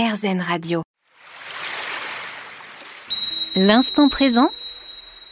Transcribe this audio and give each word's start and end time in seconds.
RZN 0.00 0.40
Radio. 0.40 0.82
L'instant 3.56 4.08
présent 4.08 4.50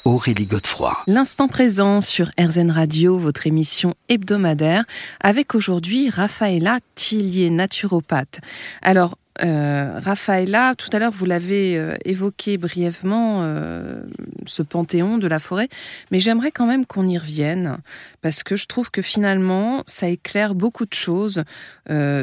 Aurélie 0.05 0.47
Godefroy. 0.47 0.93
L'instant 1.07 1.47
présent 1.47 2.01
sur 2.01 2.33
RZN 2.37 2.73
Radio, 2.73 3.17
votre 3.17 3.47
émission 3.47 3.95
hebdomadaire, 4.09 4.85
avec 5.21 5.55
aujourd'hui 5.55 6.11
Raphaëla 6.11 6.81
Tillier, 6.97 7.51
naturopathe. 7.51 8.41
Alors, 8.83 9.17
euh, 9.43 10.01
tout 10.79 10.91
à 10.93 10.99
l'heure, 10.99 11.11
vous 11.11 11.25
l'avez 11.25 11.79
euh, 11.79 11.95
évoqué 12.05 12.59
brièvement, 12.59 13.41
euh, 13.43 14.03
ce 14.47 14.63
panthéon 14.63 15.19
de 15.19 15.27
la 15.27 15.39
forêt, 15.39 15.69
mais 16.11 16.21
j'aimerais 16.21 16.51
quand 16.51 16.67
même 16.67 16.87
qu'on 16.87 17.07
y 17.07 17.19
revienne, 17.19 17.79
parce 18.23 18.43
que 18.43 18.57
je 18.57 18.67
trouve 18.67 18.91
que 18.91 19.03
finalement, 19.03 19.83
ça 19.87 20.09
éclaire 20.09 20.55
beaucoup 20.55 20.87
de 20.87 20.95
choses 20.95 21.45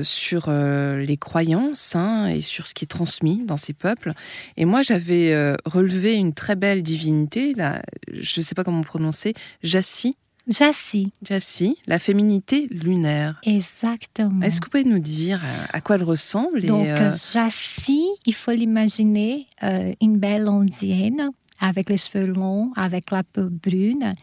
sur 0.04 0.50
les 0.50 1.18
croyances 1.18 1.96
hein, 1.96 2.28
et 2.28 2.42
sur 2.42 2.68
ce 2.68 2.74
qui 2.74 2.86
est 2.86 2.88
transmis 2.88 3.44
dans 3.46 3.58
ces 3.58 3.74
peuples. 3.74 4.14
Et 4.58 4.66
moi, 4.66 4.82
j'avais 4.82 5.56
relevé 5.66 6.16
une 6.16 6.34
très 6.34 6.56
belle 6.56 6.84
divinité, 6.84 7.54
là, 7.54 7.82
je 8.12 8.40
ne 8.40 8.44
sais 8.44 8.56
pas 8.56 8.64
comment 8.64 8.82
prononcer, 8.82 9.34
Jassi, 9.64 10.18
Jassi. 10.48 11.12
Jassi, 11.22 11.78
la 11.88 12.00
féminité 12.00 12.68
lunaire. 12.70 13.40
Exactement. 13.44 14.42
Est-ce 14.42 14.60
que 14.60 14.66
vous 14.66 14.72
pouvez 14.72 14.84
nous 14.84 15.00
dire 15.00 15.42
euh, 15.44 15.66
à 15.72 15.82
quoi 15.82 15.96
elle 15.96 16.04
ressemble 16.04 16.62
Donc, 16.62 16.86
euh, 16.86 17.12
Jassi, 17.32 18.06
il 18.26 18.34
faut 18.34 18.52
l'imaginer 18.52 19.48
euh, 19.64 19.94
une 20.02 20.18
belle 20.18 20.48
indienne 20.48 21.30
avec 21.60 21.90
les 21.90 21.98
cheveux 21.98 22.26
longs, 22.26 22.72
avec 22.76 23.12
la 23.12 23.24
peau 23.24 23.48
brune, 23.50 24.16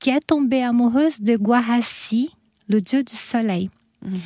qui 0.00 0.10
est 0.10 0.26
tombée 0.26 0.62
amoureuse 0.62 1.20
de 1.20 1.36
Guahassi, 1.36 2.30
le 2.68 2.80
dieu 2.80 3.02
du 3.02 3.14
soleil. 3.14 3.68
mhm. 4.02 4.20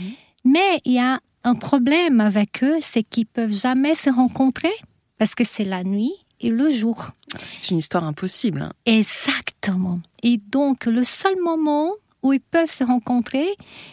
Mais 0.44 0.80
il 0.84 0.94
y 0.94 0.98
a 0.98 1.20
un 1.44 1.54
problème 1.54 2.20
avec 2.20 2.62
eux, 2.62 2.78
c'est 2.80 3.02
qu'ils 3.02 3.26
peuvent 3.26 3.54
jamais 3.54 3.94
se 3.94 4.10
rencontrer 4.10 4.72
parce 5.18 5.34
que 5.34 5.44
c'est 5.44 5.64
la 5.64 5.84
nuit 5.84 6.12
et 6.40 6.50
le 6.50 6.70
jour. 6.70 7.10
C'est 7.44 7.70
une 7.70 7.78
histoire 7.78 8.04
impossible. 8.04 8.62
hein. 8.62 8.72
Exactement. 8.86 10.00
Et 10.22 10.38
donc, 10.50 10.86
le 10.86 11.04
seul 11.04 11.34
moment 11.42 11.92
où 12.22 12.32
ils 12.32 12.40
peuvent 12.40 12.70
se 12.70 12.84
rencontrer, 12.84 13.48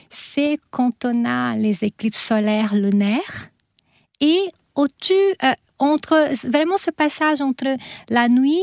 c'est 0.09 0.59
quand 0.71 1.05
on 1.05 1.25
a 1.25 1.55
les 1.55 1.83
éclipses 1.83 2.23
solaires 2.23 2.75
lunaires 2.75 3.49
et 4.21 4.39
au-dessus, 4.75 5.13
euh, 5.43 5.53
entre 5.79 6.29
vraiment 6.47 6.77
ce 6.77 6.91
passage 6.91 7.41
entre 7.41 7.77
la 8.09 8.27
nuit 8.27 8.61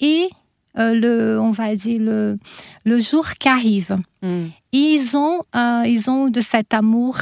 et 0.00 0.28
euh, 0.78 0.94
le, 0.94 1.40
on 1.40 1.50
va 1.50 1.74
dire 1.74 2.00
le, 2.00 2.38
le 2.84 3.00
jour 3.00 3.26
qui 3.38 3.48
arrive. 3.48 3.98
Mm. 4.22 4.46
Et 4.72 4.78
ils 4.94 5.16
ont, 5.16 5.40
euh, 5.56 5.82
ils 5.86 6.08
ont 6.08 6.28
de 6.28 6.40
cet 6.40 6.72
amour 6.72 7.16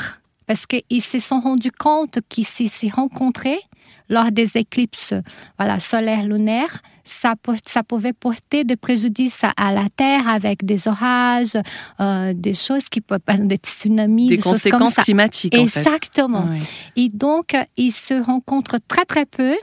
parce 0.51 0.67
qu'ils 0.67 1.01
se 1.01 1.21
sont 1.21 1.39
rendus 1.39 1.71
compte 1.71 2.19
qu'ils 2.29 2.45
s'y 2.45 2.91
rencontraient 2.91 3.61
lors 4.09 4.33
des 4.33 4.57
éclipses 4.57 5.15
voilà, 5.57 5.79
solaires 5.79 6.25
lunaires. 6.25 6.83
Ça, 7.05 7.35
ça 7.67 7.85
pouvait 7.85 8.13
porter 8.13 8.65
des 8.65 8.75
préjudices 8.75 9.45
à, 9.57 9.73
la 9.73 9.89
Terre 9.95 10.27
avec 10.27 10.65
des 10.65 10.89
orages, 10.89 11.57
euh, 12.01 12.33
des 12.35 12.55
choses 12.55 12.89
qui 12.89 13.01
peuvent, 13.01 13.21
des 13.29 13.59
tsunamis, 13.59 14.27
Des 14.27 14.39
des, 14.39 14.43
choses 14.43 14.63
comme 14.65 14.73
conséquences 14.73 14.95
ça. 14.95 15.03
climatiques, 15.05 15.55
en 15.57 15.69
fait. 15.69 15.83
Exactement. 15.83 16.49
Et 16.97 17.11
donc, 17.11 17.57
ils 17.77 17.93
se 17.93 18.15
rencontrent 18.15 18.81
très, 18.89 19.05
très 19.05 19.27
peu. 19.27 19.55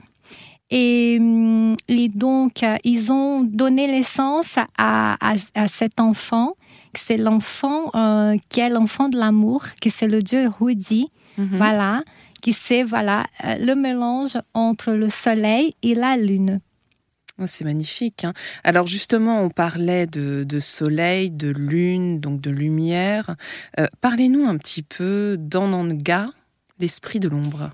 Et, 0.70 1.18
hum, 1.20 1.76
et 1.86 2.08
donc, 2.08 2.64
ils 2.82 3.12
ont 3.12 3.42
donné 3.42 3.88
naissance 3.88 4.56
à, 4.78 5.18
à, 5.20 5.34
à 5.54 5.66
cet 5.68 6.00
enfant. 6.00 6.54
C'est 6.94 7.16
l'enfant 7.16 7.90
euh, 7.94 8.36
qui 8.48 8.60
est 8.60 8.68
l'enfant 8.70 9.08
de 9.08 9.18
l'amour, 9.18 9.64
qui 9.80 9.90
c'est 9.90 10.08
le 10.08 10.20
dieu 10.22 10.48
Rudi. 10.60 11.08
Mhm. 11.36 11.56
Voilà. 11.58 12.02
Qui 12.42 12.52
c'est 12.52 12.84
voilà, 12.84 13.26
euh, 13.44 13.56
le 13.58 13.74
mélange 13.74 14.38
entre 14.54 14.92
le 14.92 15.08
soleil 15.08 15.74
et 15.82 15.94
la 15.96 16.16
lune. 16.16 16.60
Oh, 17.40 17.44
C'est 17.46 17.64
magnifique. 17.64 18.24
hein. 18.24 18.32
Alors 18.64 18.86
justement, 18.86 19.40
on 19.42 19.48
parlait 19.50 20.06
de, 20.06 20.44
de 20.44 20.60
soleil, 20.60 21.30
de 21.32 21.48
lune, 21.48 22.20
donc 22.20 22.40
de 22.40 22.50
lumière. 22.50 23.34
Euh, 23.80 23.86
Parlez-nous 24.00 24.44
un 24.46 24.56
petit 24.56 24.82
peu 24.82 25.36
d'Ananga, 25.38 26.26
l'esprit 26.78 27.18
de 27.20 27.28
l'ombre. 27.28 27.70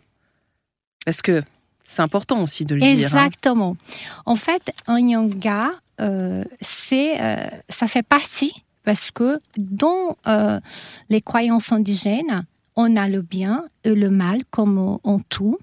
Parce 1.05 1.21
que 1.21 1.43
c'est 1.87 2.03
important 2.03 2.43
aussi 2.43 2.65
de 2.65 2.75
le 2.75 2.81
dire. 2.81 2.91
hein. 2.91 3.27
Exactement. 3.27 3.77
En 4.25 4.37
fait, 4.37 4.73
un 4.87 4.99
yanga, 4.99 5.73
euh, 6.01 6.43
c'est, 6.63 7.21
euh, 7.21 7.47
ça 7.69 7.87
fait 7.87 8.03
partie 8.03 8.53
parce 8.85 9.11
que 9.11 9.39
dans 9.57 10.17
euh, 10.27 10.61
les 11.09 11.21
croyances 11.21 11.73
indigènes, 11.73 12.47
on 12.77 12.97
a 12.97 13.09
le 13.09 13.23
bien 13.23 13.65
et 13.85 13.95
le 13.95 14.11
mal 14.11 14.45
comme 14.51 14.99
en- 15.03 15.21
tout, 15.29 15.59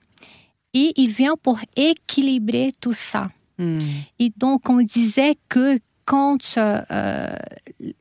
et 0.73 0.93
il 0.95 1.09
vient 1.09 1.35
pour 1.41 1.59
équilibrer 1.75 2.73
tout 2.79 2.93
ça. 2.93 3.29
Hmm. 3.57 3.79
Et 4.19 4.31
donc, 4.37 4.69
on 4.69 4.81
disait 4.81 5.35
que 5.49 5.79
quand 6.05 6.55
euh, 6.57 7.35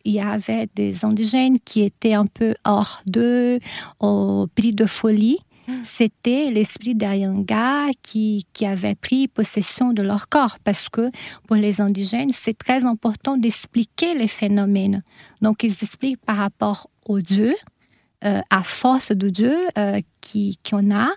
il 0.04 0.12
y 0.12 0.20
avait 0.20 0.68
des 0.74 1.04
indigènes 1.04 1.58
qui 1.60 1.82
étaient 1.82 2.14
un 2.14 2.26
peu 2.26 2.54
hors 2.64 3.02
d'eux, 3.06 3.58
au 4.00 4.46
prix 4.54 4.72
de 4.72 4.86
folie, 4.86 5.38
c'était 5.84 6.50
l'esprit 6.50 6.94
d'Ayanga 6.94 7.86
qui, 8.02 8.46
qui 8.52 8.66
avait 8.66 8.94
pris 8.94 9.28
possession 9.28 9.92
de 9.92 10.02
leur 10.02 10.28
corps. 10.28 10.58
Parce 10.64 10.88
que 10.88 11.10
pour 11.46 11.56
les 11.56 11.80
indigènes, 11.80 12.32
c'est 12.32 12.56
très 12.56 12.84
important 12.84 13.36
d'expliquer 13.36 14.14
les 14.14 14.26
phénomènes. 14.26 15.02
Donc, 15.40 15.62
ils 15.62 15.72
expliquent 15.72 16.24
par 16.24 16.36
rapport 16.36 16.90
aux 17.06 17.20
dieux, 17.20 17.56
euh, 18.22 18.42
à 18.50 18.62
force 18.62 19.12
de 19.12 19.30
Dieu 19.30 19.56
euh, 19.78 19.98
qui 20.20 20.58
qu'on 20.68 20.94
a. 20.94 21.08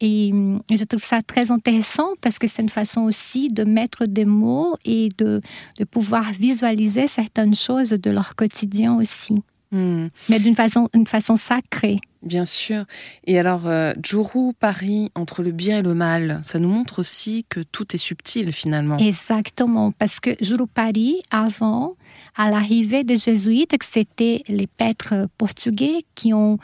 Et 0.00 0.30
je 0.70 0.84
trouve 0.84 1.02
ça 1.02 1.20
très 1.20 1.50
intéressant 1.50 2.14
parce 2.22 2.38
que 2.38 2.46
c'est 2.46 2.62
une 2.62 2.70
façon 2.70 3.02
aussi 3.02 3.48
de 3.48 3.62
mettre 3.62 4.06
des 4.06 4.24
mots 4.24 4.74
et 4.86 5.10
de, 5.18 5.42
de 5.78 5.84
pouvoir 5.84 6.32
visualiser 6.32 7.08
certaines 7.08 7.54
choses 7.54 7.90
de 7.90 8.10
leur 8.10 8.34
quotidien 8.36 8.96
aussi, 8.96 9.42
Hmm. 9.72 10.08
mais 10.28 10.38
d'une 10.38 10.54
façon, 10.54 10.88
une 10.94 11.06
façon 11.06 11.36
sacrée. 11.36 11.98
Bien 12.22 12.44
sûr. 12.44 12.84
Et 13.24 13.38
alors, 13.38 13.62
euh, 13.66 13.94
Juru, 14.04 14.52
Paris, 14.58 15.10
entre 15.14 15.42
le 15.42 15.52
bien 15.52 15.78
et 15.78 15.82
le 15.82 15.94
mal, 15.94 16.40
ça 16.44 16.58
nous 16.58 16.68
montre 16.68 16.98
aussi 16.98 17.44
que 17.48 17.60
tout 17.60 17.94
est 17.94 17.98
subtil 17.98 18.52
finalement. 18.52 18.98
Exactement, 18.98 19.92
parce 19.92 20.18
que 20.18 20.30
Jurupari, 20.40 21.20
avant, 21.30 21.92
à 22.36 22.50
l'arrivée 22.50 23.04
des 23.04 23.16
jésuites, 23.16 23.76
c'était 23.82 24.42
les 24.48 24.66
prêtres 24.66 25.28
portugais 25.38 26.04
qui 26.14 26.34
ont 26.34 26.58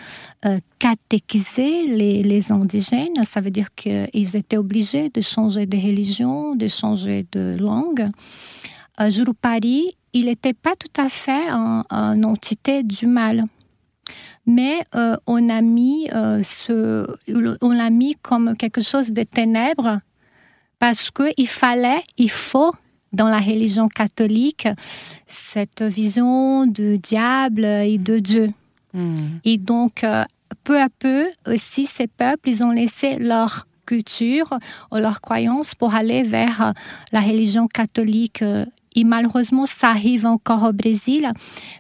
euh, 0.45 0.59
catéchisé 0.81 1.87
les, 1.87 2.23
les 2.23 2.51
indigènes, 2.51 3.25
ça 3.25 3.41
veut 3.41 3.51
dire 3.51 3.75
qu'ils 3.75 4.37
étaient 4.37 4.59
obligés 4.59 5.11
de 5.11 5.21
changer 5.21 5.67
de 5.67 5.77
religion, 5.77 6.57
de 6.57 6.67
changer 6.67 7.27
de 7.33 7.57
langue. 7.59 8.07
Euh, 9.01 9.11
Jurupari, 9.11 9.97
il 10.13 10.27
n'était 10.27 10.53
pas 10.55 10.75
tout 10.77 11.01
à 11.01 11.09
fait 11.09 11.49
un- 11.49 11.85
une 11.91 12.25
entité 12.25 12.83
du 12.83 13.07
mal. 13.07 13.43
Mais 14.45 14.81
euh, 14.95 15.17
on 15.27 15.49
a 15.49 15.61
mis 15.63 16.09
euh, 16.13 16.43
ce, 16.43 17.07
on 17.61 17.71
l'a 17.71 17.91
mis 17.91 18.17
comme 18.17 18.57
quelque 18.57 18.81
chose 18.81 19.11
de 19.11 19.23
ténèbres 19.23 20.01
parce 20.81 21.11
qu'il 21.13 21.47
fallait, 21.47 22.03
il 22.19 22.31
faut, 22.31 22.75
dans 23.13 23.29
la 23.29 23.39
religion 23.39 23.87
catholique, 23.89 24.67
cette 25.27 25.83
vision 25.83 26.67
du 26.67 26.99
diable 26.99 27.65
et 27.65 27.99
de 27.99 28.19
Dieu. 28.19 28.51
Hmm. 28.93 29.39
Et 29.45 29.59
donc, 29.59 30.03
euh, 30.03 30.25
peu 30.65 30.81
à 30.81 30.89
peu, 30.89 31.31
aussi, 31.47 31.87
ces 31.87 32.09
peuples, 32.09 32.49
ils 32.49 32.65
ont 32.65 32.73
laissé 32.73 33.17
leur 33.19 33.67
culture 33.87 34.51
ou 34.91 34.97
leur 34.97 35.21
croyance 35.21 35.75
pour 35.77 35.95
aller 35.95 36.23
vers 36.25 36.73
la 37.13 37.21
religion 37.21 37.69
catholique. 37.69 38.43
Et 38.95 39.05
malheureusement, 39.05 39.67
ça 39.67 39.89
arrive 39.89 40.27
encore 40.27 40.65
au 40.65 40.73
Brésil, 40.73 41.31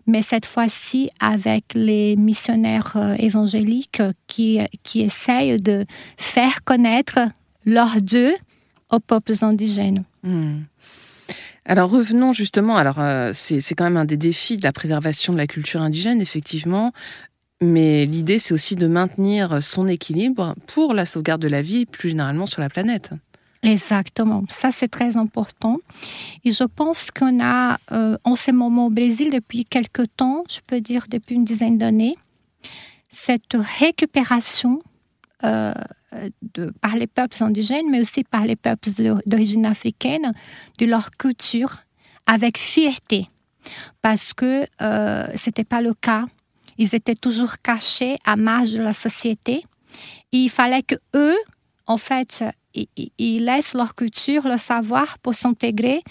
mais 0.06 0.22
cette 0.22 0.46
fois-ci 0.46 1.10
avec 1.20 1.64
les 1.74 2.16
missionnaires 2.16 2.92
euh, 2.96 3.14
évangéliques 3.18 4.02
qui, 4.26 4.60
qui 4.82 5.00
essayent 5.02 5.60
de 5.60 5.84
faire 6.16 6.64
connaître 6.64 7.18
leur 7.66 8.00
Dieu 8.00 8.34
aux 8.90 9.00
peuples 9.00 9.34
indigènes. 9.42 10.04
Hmm. 10.22 10.60
Alors 11.64 11.90
revenons 11.90 12.32
justement, 12.32 12.76
alors 12.76 12.98
euh, 12.98 13.30
c'est 13.34 13.74
quand 13.74 13.84
même 13.84 13.96
un 13.96 14.04
des 14.04 14.16
défis 14.16 14.56
de 14.56 14.64
la 14.64 14.72
préservation 14.72 15.32
de 15.32 15.38
la 15.38 15.46
culture 15.46 15.80
indigène, 15.80 16.20
effectivement, 16.20 16.92
mais 17.60 18.04
l'idée 18.04 18.40
c'est 18.40 18.52
aussi 18.52 18.74
de 18.74 18.88
maintenir 18.88 19.62
son 19.62 19.86
équilibre 19.86 20.56
pour 20.66 20.92
la 20.92 21.06
sauvegarde 21.06 21.40
de 21.40 21.48
la 21.48 21.62
vie 21.62 21.86
plus 21.86 22.10
généralement 22.10 22.46
sur 22.46 22.60
la 22.60 22.68
planète. 22.68 23.12
Exactement, 23.62 24.42
ça 24.48 24.72
c'est 24.72 24.88
très 24.88 25.16
important. 25.16 25.78
Et 26.44 26.50
je 26.50 26.64
pense 26.64 27.12
qu'on 27.12 27.38
a 27.40 27.78
euh, 27.92 28.16
en 28.24 28.34
ce 28.34 28.50
moment 28.50 28.86
au 28.86 28.90
Brésil 28.90 29.30
depuis 29.30 29.64
quelque 29.64 30.02
temps, 30.02 30.42
je 30.50 30.58
peux 30.66 30.80
dire 30.80 31.06
depuis 31.08 31.36
une 31.36 31.44
dizaine 31.44 31.78
d'années, 31.78 32.16
cette 33.08 33.54
récupération 33.78 34.82
euh, 35.44 35.74
de, 36.54 36.72
par 36.80 36.96
les 36.96 37.06
peuples 37.06 37.40
indigènes, 37.40 37.88
mais 37.88 38.00
aussi 38.00 38.24
par 38.24 38.44
les 38.46 38.56
peuples 38.56 38.90
d'origine 39.26 39.64
africaine, 39.64 40.32
de 40.78 40.86
leur 40.86 41.10
culture 41.12 41.76
avec 42.26 42.58
fierté. 42.58 43.28
Parce 44.02 44.34
que 44.34 44.64
euh, 44.80 45.26
ce 45.36 45.48
n'était 45.48 45.64
pas 45.64 45.80
le 45.80 45.94
cas. 45.94 46.24
Ils 46.78 46.96
étaient 46.96 47.14
toujours 47.14 47.58
cachés 47.62 48.16
à 48.24 48.34
marge 48.34 48.72
de 48.72 48.82
la 48.82 48.92
société. 48.92 49.62
Il 50.32 50.48
fallait 50.48 50.82
que 50.82 50.96
eux, 51.14 51.36
en 51.86 51.98
fait, 51.98 52.44
ils, 52.74 53.44
laissent 53.44 53.74
leur 53.74 53.94
culture, 53.94 54.46
leur 54.46 54.58
savoir 54.58 55.18
pour 55.18 55.34
s'intégrer 55.34 56.02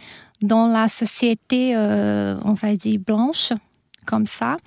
dans 0.42 0.68
la 0.68 0.88
société, 0.88 1.76
euh, 1.76 2.38
on 2.44 2.54
va 2.54 2.76
dire, 2.76 3.00
blanche, 3.00 3.54
comme 4.06 4.26
ça. 4.26 4.58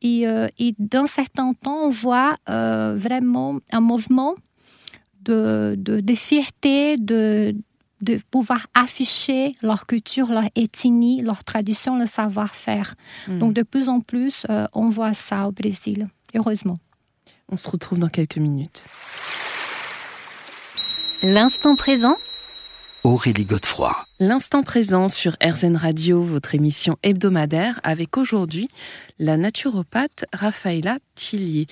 Et, 0.00 0.26
euh, 0.26 0.48
dans 0.78 1.06
certains 1.06 1.52
temps, 1.52 1.86
on 1.86 1.90
voit 1.90 2.34
euh, 2.48 2.94
vraiment 2.96 3.58
un 3.70 3.80
mouvement 3.80 4.34
de, 5.22 5.76
de, 5.78 6.14
fierté, 6.14 6.96
de, 6.96 7.54
de 8.00 8.18
pouvoir 8.30 8.66
afficher 8.74 9.52
leur 9.62 9.86
culture, 9.86 10.32
leur 10.32 10.48
ethnie, 10.56 11.22
leur 11.22 11.44
tradition, 11.44 11.96
le 11.96 12.06
savoir-faire. 12.06 12.94
Hmm. 13.28 13.38
Donc 13.38 13.52
de 13.52 13.62
plus 13.62 13.88
en 13.88 14.00
plus, 14.00 14.44
on 14.72 14.88
voit 14.88 15.14
ça 15.14 15.46
au 15.46 15.52
Brésil, 15.52 16.08
heureusement. 16.34 16.80
On 17.48 17.56
se 17.56 17.70
retrouve 17.70 18.00
dans 18.00 18.08
quelques 18.08 18.38
minutes. 18.38 18.84
L'instant 21.24 21.76
présent 21.76 22.16
Aurélie 23.04 23.44
Godefroy. 23.44 23.94
L'instant 24.18 24.64
présent 24.64 25.06
sur 25.06 25.36
RZN 25.40 25.76
Radio, 25.76 26.20
votre 26.20 26.56
émission 26.56 26.96
hebdomadaire, 27.04 27.78
avec 27.84 28.16
aujourd'hui 28.16 28.68
la 29.20 29.36
naturopathe 29.36 30.24
Raphaëla 30.32 30.98
Tillier. 31.14 31.68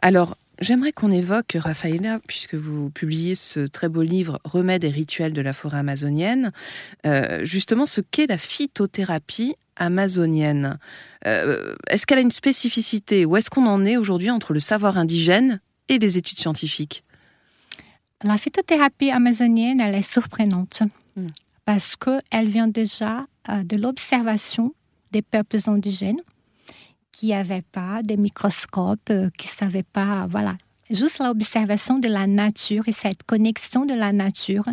Alors, 0.00 0.38
j'aimerais 0.58 0.92
qu'on 0.92 1.10
évoque, 1.10 1.54
Raphaëla, 1.54 2.18
puisque 2.26 2.54
vous 2.54 2.88
publiez 2.88 3.34
ce 3.34 3.60
très 3.66 3.90
beau 3.90 4.00
livre 4.00 4.40
Remèdes 4.42 4.84
et 4.84 4.90
rituels 4.90 5.34
de 5.34 5.42
la 5.42 5.52
forêt 5.52 5.80
amazonienne, 5.80 6.50
euh, 7.04 7.44
justement 7.44 7.84
ce 7.84 8.00
qu'est 8.00 8.26
la 8.26 8.38
phytothérapie 8.38 9.54
amazonienne. 9.76 10.78
Euh, 11.26 11.74
est-ce 11.90 12.06
qu'elle 12.06 12.18
a 12.18 12.22
une 12.22 12.30
spécificité? 12.30 13.26
Ou 13.26 13.36
est-ce 13.36 13.50
qu'on 13.50 13.66
en 13.66 13.84
est 13.84 13.98
aujourd'hui 13.98 14.30
entre 14.30 14.54
le 14.54 14.60
savoir 14.60 14.96
indigène 14.96 15.60
et 15.90 15.98
les 15.98 16.16
études 16.16 16.38
scientifiques? 16.38 17.04
La 18.22 18.38
phytothérapie 18.38 19.10
amazonienne, 19.10 19.80
elle 19.80 19.94
est 19.94 20.02
surprenante 20.02 20.82
hmm. 21.16 21.26
parce 21.64 21.96
qu'elle 21.96 22.48
vient 22.48 22.68
déjà 22.68 23.26
euh, 23.48 23.62
de 23.62 23.76
l'observation 23.76 24.74
des 25.12 25.22
peuples 25.22 25.58
indigènes 25.66 26.20
qui 27.12 27.28
n'avaient 27.28 27.62
pas 27.62 28.02
de 28.02 28.16
microscope, 28.16 29.10
euh, 29.10 29.30
qui 29.38 29.46
ne 29.46 29.52
savaient 29.52 29.84
pas, 29.84 30.26
voilà, 30.28 30.56
juste 30.90 31.20
l'observation 31.20 31.98
de 31.98 32.08
la 32.08 32.26
nature 32.26 32.88
et 32.88 32.92
cette 32.92 33.22
connexion 33.24 33.84
de 33.84 33.94
la 33.94 34.12
nature. 34.12 34.64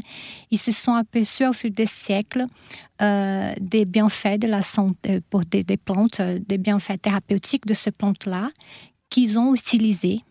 Ils 0.50 0.58
se 0.58 0.72
sont 0.72 0.94
aperçus 0.94 1.46
au 1.46 1.54
fil 1.54 1.74
des 1.74 1.86
siècles 1.86 2.46
euh, 3.02 3.54
des 3.60 3.86
bienfaits 3.86 4.40
de 4.40 4.48
la 4.48 4.62
santé, 4.62 5.22
pour 5.30 5.42
des, 5.42 5.64
des 5.64 5.78
plantes, 5.78 6.22
des 6.22 6.58
bienfaits 6.58 7.02
thérapeutiques 7.02 7.66
de 7.66 7.74
ces 7.74 7.92
plantes-là 7.92 8.50
qu'ils 9.10 9.38
ont 9.38 9.54
utilisés 9.54 10.24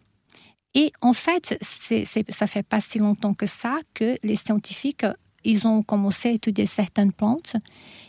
et 0.75 0.93
en 1.01 1.13
fait, 1.13 1.59
c'est, 1.61 2.05
ça 2.29 2.47
fait 2.47 2.63
pas 2.63 2.81
si 2.81 2.99
longtemps 2.99 3.35
que 3.35 3.47
ça 3.47 3.79
que 3.95 4.17
les 4.23 4.37
scientifiques, 4.37 5.07
ils 5.45 5.67
ont 5.67 5.83
commencé 5.83 6.29
à 6.29 6.33
étudier 6.33 6.67
certaines 6.67 7.13
plantes. 7.13 7.57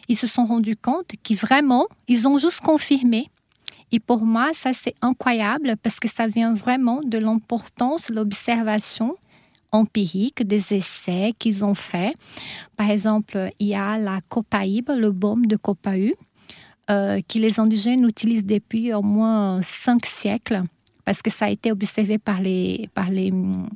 Ils 0.08 0.18
se 0.18 0.28
sont 0.28 0.46
rendus 0.46 0.76
compte 0.76 1.14
qu'ils 1.24 1.38
vraiment, 1.38 1.88
ils 2.08 2.28
ont 2.28 2.38
juste 2.38 2.62
confirmé. 2.62 3.30
Et 3.92 4.00
pour 4.00 4.22
moi, 4.22 4.52
ça 4.54 4.74
c'est 4.74 4.96
incroyable 5.02 5.76
parce 5.82 6.00
que 6.00 6.08
ça 6.08 6.28
vient 6.28 6.54
vraiment 6.54 7.02
de 7.04 7.18
l'importance 7.18 8.08
de 8.08 8.16
l'observation 8.16 9.16
empirique 9.72 10.44
des 10.44 10.74
essais 10.74 11.34
qu'ils 11.40 11.64
ont 11.64 11.76
faits. 11.76 12.16
Par 12.76 12.90
exemple, 12.90 13.50
il 13.60 13.68
y 13.68 13.76
a 13.76 13.98
la 13.98 14.20
copaïbe, 14.30 14.92
le 14.96 15.12
baume 15.12 15.46
de 15.46 15.56
copaïbe, 15.56 16.16
euh, 16.90 17.22
que 17.28 17.40
les 17.40 17.60
indigènes 17.60 18.06
utilisent 18.06 18.46
depuis 18.46 18.94
au 18.94 19.02
moins 19.02 19.62
cinq 19.62 20.06
siècles 20.06 20.64
parce 21.06 21.22
que 21.22 21.30
ça 21.30 21.46
a 21.46 21.50
été 21.50 21.72
observé 21.72 22.18
par 22.18 22.42
les, 22.42 22.90
par 22.94 23.10
les, 23.10 23.32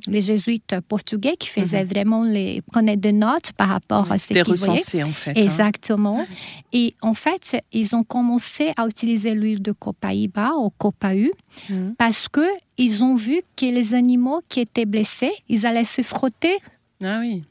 les 0.06 0.20
jésuites 0.20 0.76
portugais 0.88 1.36
qui 1.36 1.48
faisaient 1.48 1.84
mhm. 1.84 1.90
vraiment 1.90 2.24
les, 2.24 2.62
prenaient 2.62 2.96
des 2.96 3.12
notes 3.12 3.52
par 3.52 3.68
rapport 3.68 4.10
à 4.10 4.18
ce 4.18 4.28
qu'ils 4.28 4.42
recensé 4.42 5.02
en 5.02 5.06
fait. 5.06 5.30
Hein. 5.30 5.42
Exactement. 5.42 6.26
Et 6.72 6.94
en 7.02 7.14
fait, 7.14 7.62
ils 7.72 7.94
ont 7.94 8.04
commencé 8.04 8.72
à 8.76 8.86
utiliser 8.86 9.34
l'huile 9.34 9.62
de 9.62 9.72
copaïba 9.72 10.52
ou 10.58 10.70
copahu 10.70 11.32
mhm. 11.68 11.94
parce 11.98 12.28
que 12.28 12.46
ils 12.78 13.02
ont 13.02 13.16
vu 13.16 13.40
que 13.56 13.66
les 13.66 13.94
animaux 13.94 14.42
qui 14.48 14.60
étaient 14.60 14.84
blessés, 14.84 15.32
ils 15.48 15.66
allaient 15.66 15.84
se 15.84 16.02
frotter 16.02 16.56
ah 17.02 17.18
oui. 17.20 17.42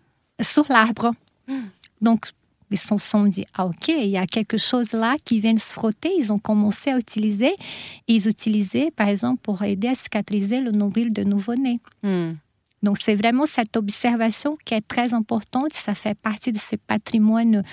sur 0.41 0.65
l'arbre. 0.69 1.13
Donc, 2.01 2.27
ils 2.75 2.77
se 2.77 2.97
sont 2.97 3.25
dit, 3.25 3.45
ah 3.55 3.65
ok, 3.65 3.87
il 3.87 4.09
y 4.09 4.17
a 4.17 4.25
quelque 4.25 4.57
chose 4.57 4.91
là 4.91 5.15
qui 5.23 5.39
vient 5.39 5.55
se 5.55 5.71
frotter. 5.71 6.11
Ils 6.17 6.33
ont 6.33 6.39
commencé 6.39 6.91
à 6.91 6.97
utiliser. 6.97 7.53
Ils 8.07 8.27
utilisaient, 8.27 8.91
par 8.91 9.07
exemple, 9.07 9.41
pour 9.41 9.63
aider 9.63 9.87
à 9.87 9.95
cicatriser 9.95 10.59
le 10.59 10.71
nombril 10.71 11.13
de 11.13 11.23
nouveau-né. 11.23 11.79
Hmm. 12.03 12.33
Donc, 12.83 12.97
c'est 12.99 13.15
vraiment 13.15 13.45
cette 13.45 13.77
observation 13.77 14.57
qui 14.65 14.73
est 14.73 14.87
très 14.87 15.13
importante. 15.13 15.73
Ça 15.73 15.95
fait 15.95 16.15
partie 16.15 16.51
de 16.51 16.57
ce 16.57 16.75
patrimoine 16.75 17.63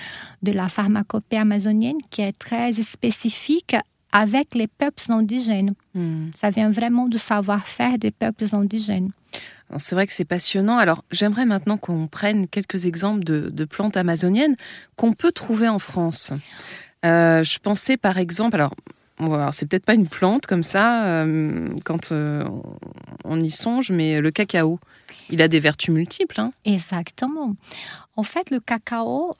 de 0.41 0.51
la 0.51 0.69
pharmacopée 0.69 1.37
amazonienne 1.37 1.97
qui 2.09 2.21
est 2.21 2.37
très 2.37 2.71
spécifique 2.71 3.75
avec 4.13 4.55
les 4.55 4.67
peuples 4.67 5.03
indigènes. 5.09 5.73
Hmm. 5.93 6.29
Ça 6.33 6.49
vient 6.49 6.71
vraiment 6.71 7.07
du 7.07 7.17
savoir-faire 7.17 7.97
des 7.97 8.11
peuples 8.11 8.45
indigènes. 8.53 9.11
C'est 9.77 9.95
vrai 9.95 10.07
que 10.07 10.13
c'est 10.13 10.25
passionnant. 10.25 10.77
Alors, 10.77 11.03
j'aimerais 11.11 11.45
maintenant 11.45 11.77
qu'on 11.77 12.07
prenne 12.07 12.47
quelques 12.47 12.85
exemples 12.85 13.23
de, 13.23 13.65
plantes 13.65 13.97
amazoniennes 13.97 14.55
qu'on 14.95 15.13
peut 15.13 15.31
trouver 15.31 15.67
en 15.67 15.79
France. 15.79 16.33
Euh, 17.05 17.43
je 17.43 17.59
pensais 17.59 17.97
par 17.97 18.17
exemple, 18.17 18.55
alors, 18.55 18.73
c'est 19.53 19.67
peut-être 19.67 19.85
pas 19.85 19.93
une 19.93 20.07
plante 20.07 20.45
comme 20.45 20.63
ça 20.63 21.05
euh, 21.05 21.69
quand 21.85 22.11
euh, 22.11 22.43
on 23.23 23.39
y 23.39 23.51
songe, 23.51 23.91
mais 23.91 24.21
le 24.21 24.31
cacao, 24.31 24.79
il 25.29 25.41
a 25.41 25.47
des 25.47 25.59
vertus 25.59 25.93
multiples. 25.93 26.39
Hein. 26.39 26.51
Exactement. 26.65 27.55
En 28.15 28.23
fait, 28.23 28.51
le 28.51 28.59
cacao, 28.59 29.33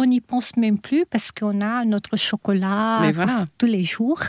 on 0.00 0.06
n'y 0.06 0.20
pense 0.20 0.56
même 0.56 0.78
plus 0.78 1.04
parce 1.06 1.30
qu'on 1.30 1.60
a 1.60 1.84
notre 1.84 2.16
chocolat 2.16 3.02
tous 3.58 3.66
les 3.66 3.84
jours. 3.84 4.22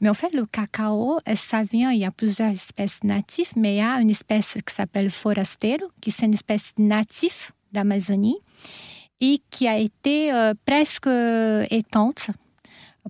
Mais 0.00 0.08
en 0.08 0.14
fait, 0.14 0.32
le 0.32 0.46
cacao, 0.46 1.18
ça 1.34 1.62
vient, 1.62 1.92
il 1.92 1.98
y 2.00 2.04
a 2.04 2.10
plusieurs 2.10 2.50
espèces 2.50 3.04
natives, 3.04 3.52
mais 3.56 3.74
il 3.74 3.78
y 3.78 3.82
a 3.82 4.00
une 4.00 4.10
espèce 4.10 4.54
qui 4.66 4.74
s'appelle 4.74 5.10
forastero, 5.10 5.90
qui 6.00 6.10
est 6.10 6.22
une 6.22 6.34
espèce 6.34 6.72
native 6.78 7.50
d'Amazonie 7.72 8.38
et 9.20 9.40
qui 9.50 9.68
a 9.68 9.76
été 9.76 10.32
euh, 10.32 10.54
presque 10.64 11.08
éteinte. 11.70 12.30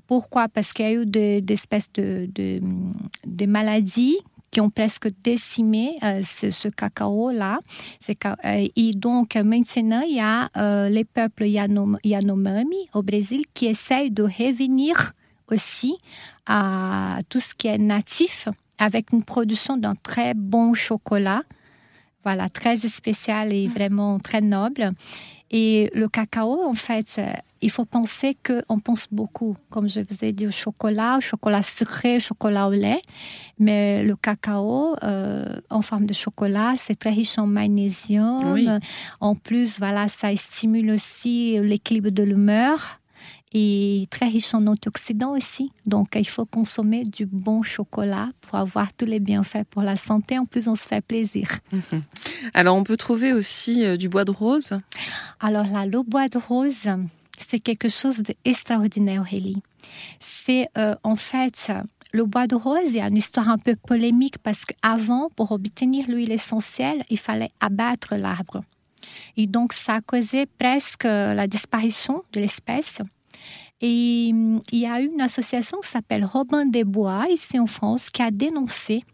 Pourquoi? 0.06 0.48
Parce 0.48 0.72
qu'il 0.72 0.84
y 0.84 0.88
a 0.88 0.92
eu 0.92 1.06
des, 1.06 1.44
espèces 1.48 1.92
de, 1.92 2.28
de 2.34 3.46
maladies 3.46 4.18
qui 4.50 4.60
ont 4.60 4.70
presque 4.70 5.08
décimé 5.22 5.96
euh, 6.02 6.22
ce, 6.22 6.68
cacao-là. 6.68 7.60
Euh, 8.08 8.68
et 8.76 8.92
donc, 8.92 9.36
maintenant, 9.36 10.02
il 10.02 10.16
y 10.16 10.20
a 10.20 10.48
euh, 10.56 10.88
les 10.88 11.04
peuples 11.04 11.44
Yanomami 11.46 12.88
au 12.94 13.02
Brésil 13.02 13.44
qui 13.54 13.66
essayent 13.66 14.10
de 14.10 14.24
revenir 14.24 15.12
aussi 15.50 15.96
à 16.46 17.18
tout 17.28 17.40
ce 17.40 17.54
qui 17.54 17.68
est 17.68 17.78
natif 17.78 18.48
avec 18.78 19.12
une 19.12 19.22
production 19.22 19.76
d'un 19.76 19.94
très 19.94 20.34
bon 20.34 20.74
chocolat. 20.74 21.42
Voilà, 22.24 22.48
très 22.48 22.76
spécial 22.76 23.52
et 23.52 23.68
mm. 23.68 23.70
vraiment 23.70 24.18
très 24.18 24.40
noble. 24.40 24.92
Et 25.50 25.90
le 25.94 26.08
cacao, 26.08 26.64
en 26.64 26.74
fait, 26.74 27.20
il 27.62 27.70
faut 27.70 27.84
penser 27.84 28.36
qu'on 28.46 28.78
pense 28.78 29.06
beaucoup, 29.10 29.56
comme 29.70 29.88
je 29.88 30.00
vous 30.00 30.24
ai 30.24 30.32
dit, 30.32 30.46
au 30.46 30.50
chocolat, 30.50 31.18
au 31.18 31.20
chocolat 31.20 31.62
sucré, 31.62 32.16
au 32.16 32.20
chocolat 32.20 32.68
au 32.68 32.72
lait. 32.72 33.02
Mais 33.58 34.02
le 34.02 34.16
cacao, 34.16 34.96
euh, 35.02 35.60
en 35.68 35.82
forme 35.82 36.06
de 36.06 36.14
chocolat, 36.14 36.74
c'est 36.76 36.94
très 36.94 37.10
riche 37.10 37.38
en 37.38 37.46
magnésium. 37.46 38.80
En 39.20 39.34
plus, 39.34 39.78
voilà, 39.78 40.08
ça 40.08 40.34
stimule 40.36 40.90
aussi 40.90 41.58
l'équilibre 41.60 42.10
de 42.10 42.22
l'humeur 42.22 43.00
et 43.52 44.06
très 44.10 44.26
riche 44.26 44.54
en 44.54 44.66
antioxydants 44.66 45.36
aussi. 45.36 45.72
Donc, 45.84 46.14
il 46.14 46.28
faut 46.28 46.46
consommer 46.46 47.04
du 47.04 47.26
bon 47.26 47.62
chocolat 47.62 48.28
pour 48.40 48.58
avoir 48.58 48.92
tous 48.92 49.06
les 49.06 49.20
bienfaits 49.20 49.64
pour 49.68 49.82
la 49.82 49.96
santé. 49.96 50.38
En 50.38 50.44
plus, 50.44 50.68
on 50.68 50.74
se 50.74 50.86
fait 50.86 51.00
plaisir. 51.00 51.58
Mhm. 51.72 52.02
Alors, 52.54 52.76
on 52.76 52.84
peut 52.84 52.96
trouver 52.96 53.32
aussi 53.32 53.84
euh, 53.84 53.96
du 53.96 54.08
bois 54.08 54.24
de 54.24 54.30
rose? 54.30 54.78
Alors 55.40 55.66
là, 55.66 55.84
le 55.84 56.02
bois 56.02 56.28
de 56.28 56.38
rose, 56.38 56.88
c'est 57.42 57.60
quelque 57.60 57.88
chose 57.88 58.18
d'extraordinaire, 58.18 59.22
Aurélie. 59.22 59.62
C'est 60.18 60.68
euh, 60.78 60.94
en 61.02 61.16
fait 61.16 61.72
le 62.12 62.24
bois 62.24 62.46
de 62.46 62.54
rose, 62.54 62.90
il 62.90 62.96
y 62.96 63.00
a 63.00 63.08
une 63.08 63.16
histoire 63.16 63.48
un 63.48 63.58
peu 63.58 63.76
polémique 63.76 64.38
parce 64.38 64.64
qu'avant, 64.64 65.30
pour 65.36 65.52
obtenir 65.52 66.08
l'huile 66.08 66.32
essentielle, 66.32 67.02
il 67.08 67.18
fallait 67.18 67.52
abattre 67.60 68.16
l'arbre. 68.16 68.62
Et 69.36 69.46
donc, 69.46 69.72
ça 69.72 69.94
a 69.94 70.00
causé 70.00 70.46
presque 70.46 71.04
la 71.04 71.46
disparition 71.46 72.22
de 72.32 72.40
l'espèce. 72.40 72.98
Et 73.80 74.30
hum, 74.32 74.60
il 74.72 74.80
y 74.80 74.86
a 74.86 75.00
une 75.00 75.20
association 75.20 75.78
qui 75.80 75.88
s'appelle 75.88 76.24
Robin 76.24 76.66
des 76.66 76.84
Bois, 76.84 77.26
ici 77.30 77.58
en 77.58 77.66
France, 77.66 78.10
qui 78.10 78.22
a 78.22 78.30
dénoncé 78.30 79.04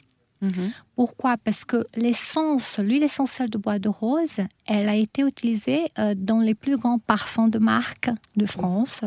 Mhm. 0.42 0.72
Pourquoi? 0.94 1.36
Parce 1.38 1.64
que 1.64 1.84
l'essence, 1.96 2.78
l'huile 2.78 3.02
essentielle 3.02 3.50
de 3.50 3.58
bois 3.58 3.78
de 3.78 3.88
rose, 3.88 4.38
elle 4.66 4.88
a 4.88 4.94
été 4.94 5.22
utilisée 5.22 5.86
euh, 5.98 6.14
dans 6.16 6.40
les 6.40 6.54
plus 6.54 6.76
grands 6.76 6.98
parfums 6.98 7.48
de 7.48 7.58
marque 7.58 8.10
de 8.36 8.46
France. 8.46 9.00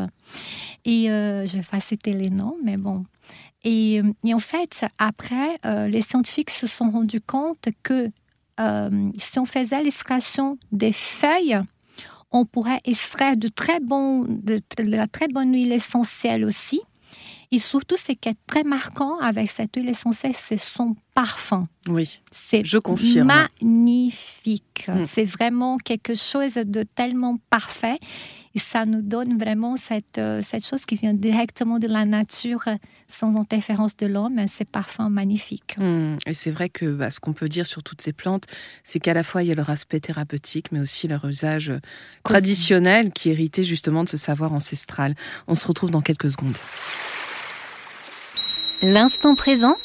Et 0.86 1.12
euh, 1.12 1.46
je 1.46 1.58
vais 1.58 1.64
pas 1.64 1.80
citer 1.80 2.14
les 2.14 2.30
noms, 2.30 2.58
mais 2.64 2.78
bon. 2.78 3.06
Et, 3.64 4.02
en 4.34 4.40
fait, 4.40 4.86
après, 4.98 5.52
euh, 5.66 5.88
les 5.88 6.02
scientifiques 6.02 6.50
se 6.50 6.68
sont 6.68 6.92
rendus 6.92 7.22
compte 7.22 7.68
que 7.84 8.10
euh, 8.60 9.12
si 9.18 9.40
on 9.40 9.46
faisait 9.46 9.84
l'extraction 9.84 10.58
des 10.72 10.94
feuilles, 10.94 11.60
on 12.32 12.46
pourrait 12.46 12.80
extraire 12.86 13.36
de, 13.36 13.48
très 13.48 13.80
bon, 13.80 14.24
de 14.24 14.62
la 14.78 15.08
très 15.08 15.28
bonne 15.28 15.54
huile 15.54 15.72
essentielle 15.72 16.46
aussi. 16.46 16.82
Et 17.52 17.58
surtout, 17.58 17.98
ce 17.98 18.12
qui 18.12 18.30
est 18.30 18.38
très 18.46 18.64
marquant 18.64 19.18
avec 19.20 19.50
cette 19.50 19.76
huile 19.76 19.90
essentielle, 19.90 20.34
c'est 20.36 20.58
son 20.58 20.96
parfum. 21.16 21.68
Oui, 21.88 22.20
C'est 22.32 22.64
je 22.64 22.78
confirme. 22.78 23.28
magnifique. 23.28 24.88
Mm. 24.88 25.06
C'est 25.06 25.26
vraiment 25.26 25.78
quelque 25.78 26.14
chose 26.14 26.54
de 26.56 26.84
tellement 26.84 27.38
parfait. 27.50 28.00
Et 28.56 28.60
ça 28.60 28.86
nous 28.86 29.04
donne 29.04 29.38
vraiment 29.38 29.76
cette, 29.78 30.18
euh, 30.18 30.42
cette 30.44 30.66
chose 30.66 30.84
qui 30.88 30.96
vient 30.96 31.14
directement 31.14 31.78
de 31.78 31.86
la 31.88 32.04
nature, 32.06 32.64
sans 33.08 33.36
interférence 33.40 33.96
de 33.96 34.08
l'homme. 34.08 34.48
Ces 34.48 34.66
parfums 34.66 35.10
magnifiques. 35.10 35.76
Hum, 35.80 36.18
Et 36.26 36.34
c'est 36.34 36.50
vrai 36.50 36.68
que 36.70 36.86
bah, 36.86 37.12
ce 37.12 37.20
qu'on 37.20 37.34
peut 37.34 37.48
dire 37.48 37.68
sur 37.68 37.84
toutes 37.84 38.02
ces 38.02 38.12
plantes, 38.14 38.46
c'est 38.84 39.00
qu'à 39.00 39.14
la 39.14 39.22
fois 39.24 39.44
il 39.44 39.50
y 39.50 39.52
a 39.52 39.56
leur 39.56 39.70
aspect 39.70 40.00
thérapeutique, 40.00 40.72
mais 40.72 40.80
aussi 40.80 41.08
leur 41.08 41.26
usage 41.26 41.72
traditionnel 42.24 43.12
qui 43.12 43.30
héritait 43.30 43.64
justement 43.64 44.04
de 44.04 44.10
ce 44.10 44.18
savoir 44.18 44.52
ancestral. 44.54 45.14
On 45.48 45.54
se 45.56 45.68
retrouve 45.68 45.92
dans 45.92 46.02
quelques 46.02 46.32
secondes. 46.32 46.58
L'instant 48.82 49.36
présent 49.36 49.76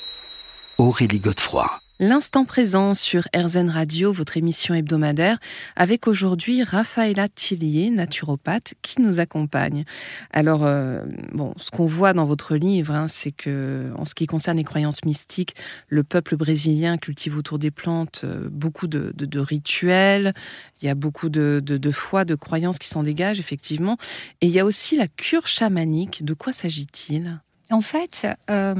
Aurélie 0.78 1.18
Godefroy. 1.18 1.68
L'instant 2.00 2.44
présent 2.44 2.92
sur 2.94 3.22
RZN 3.34 3.70
Radio, 3.70 4.12
votre 4.12 4.36
émission 4.36 4.74
hebdomadaire, 4.74 5.38
avec 5.76 6.08
aujourd'hui 6.08 6.64
Raphaëla 6.64 7.28
Tillier, 7.28 7.90
naturopathe, 7.90 8.74
qui 8.82 9.00
nous 9.00 9.20
accompagne. 9.20 9.84
Alors, 10.32 10.64
euh, 10.64 11.00
bon, 11.32 11.54
ce 11.56 11.70
qu'on 11.70 11.86
voit 11.86 12.12
dans 12.12 12.24
votre 12.24 12.56
livre, 12.56 12.92
hein, 12.94 13.06
c'est 13.06 13.30
que, 13.30 13.92
en 13.96 14.04
ce 14.04 14.14
qui 14.14 14.26
concerne 14.26 14.56
les 14.56 14.64
croyances 14.64 15.04
mystiques, 15.04 15.54
le 15.88 16.02
peuple 16.02 16.36
brésilien 16.36 16.96
cultive 16.98 17.38
autour 17.38 17.60
des 17.60 17.70
plantes 17.70 18.22
euh, 18.24 18.48
beaucoup 18.50 18.88
de, 18.88 19.12
de- 19.14 19.26
de 19.26 19.38
rituels. 19.40 20.34
Il 20.82 20.86
y 20.86 20.88
a 20.88 20.96
beaucoup 20.96 21.28
de, 21.28 21.60
de, 21.64 21.78
de 21.78 21.90
foi, 21.92 22.24
de 22.24 22.34
croyances 22.34 22.78
qui 22.78 22.88
s'en 22.88 23.04
dégagent, 23.04 23.40
effectivement. 23.40 23.96
Et 24.40 24.46
il 24.46 24.52
y 24.52 24.58
a 24.60 24.64
aussi 24.64 24.96
la 24.96 25.06
cure 25.06 25.46
chamanique. 25.46 26.24
De 26.24 26.34
quoi 26.34 26.52
s'agit-il? 26.52 27.40
En 27.70 27.80
fait, 27.80 28.26
euh, 28.50 28.74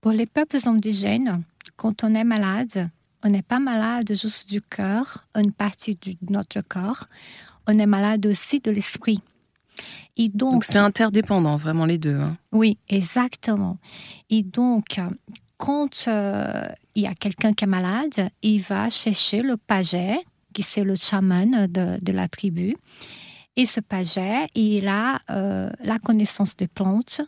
pour 0.00 0.12
les 0.12 0.26
peuples 0.26 0.58
indigènes, 0.66 1.42
quand 1.76 2.04
on 2.04 2.14
est 2.14 2.24
malade, 2.24 2.90
on 3.22 3.28
n'est 3.28 3.42
pas 3.42 3.58
malade 3.58 4.12
juste 4.14 4.48
du 4.48 4.60
cœur, 4.62 5.26
une 5.34 5.52
partie 5.52 5.96
de 5.96 6.14
notre 6.30 6.60
corps, 6.62 7.06
on 7.66 7.78
est 7.78 7.86
malade 7.86 8.26
aussi 8.26 8.60
de 8.60 8.70
l'esprit. 8.70 9.20
Et 10.16 10.28
donc, 10.28 10.64
c'est 10.64 10.78
interdépendant, 10.78 11.56
vraiment 11.56 11.84
les 11.84 11.98
deux. 11.98 12.16
hein. 12.16 12.36
oui, 12.52 12.78
exactement. 12.88 13.78
Et 14.30 14.42
donc, 14.42 14.98
quand 15.58 16.04
euh, 16.08 16.62
il 16.94 17.02
y 17.02 17.06
a 17.06 17.14
quelqu'un 17.14 17.52
qui 17.52 17.64
est 17.64 17.68
malade, 17.68 18.30
il 18.42 18.62
va 18.62 18.88
chercher 18.90 19.42
le 19.42 19.56
paget, 19.56 20.18
qui 20.54 20.62
c'est 20.62 20.84
le 20.84 20.94
chaman 20.94 21.66
de, 21.66 21.98
de 22.00 22.12
la 22.12 22.28
tribu. 22.28 22.76
Et 23.56 23.66
ce 23.66 23.80
paget, 23.80 24.46
il 24.54 24.86
a 24.88 25.20
euh, 25.30 25.70
la 25.82 25.98
connaissance 25.98 26.56
des 26.56 26.68
plantes, 26.68 27.20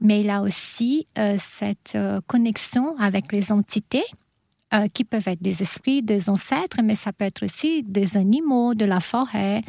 mais 0.00 0.20
il 0.20 0.30
a 0.30 0.42
aussi 0.42 1.06
euh, 1.18 1.36
cette 1.38 1.94
euh, 1.94 2.20
connexion 2.26 2.94
avec 2.98 3.32
les 3.32 3.52
entités 3.52 4.04
euh, 4.74 4.88
qui 4.92 5.04
peuvent 5.04 5.28
être 5.28 5.42
des 5.42 5.62
esprits, 5.62 6.02
des 6.02 6.28
ancêtres, 6.28 6.78
mais 6.82 6.96
ça 6.96 7.12
peut 7.12 7.24
être 7.24 7.44
aussi 7.44 7.82
des 7.82 8.16
animaux, 8.16 8.74
de 8.74 8.84
la 8.84 9.00
forêt, 9.00 9.62